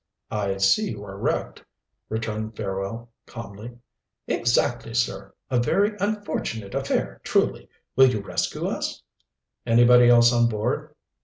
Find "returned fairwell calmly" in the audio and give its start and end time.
2.09-3.77